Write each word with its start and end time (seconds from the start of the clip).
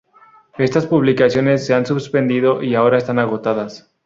Estas 0.57 0.87
publicaciones 0.87 1.63
se 1.63 1.75
han 1.75 1.85
suspendido 1.85 2.63
y 2.63 2.73
ahora 2.73 2.97
están 2.97 3.19
agotadas. 3.19 3.93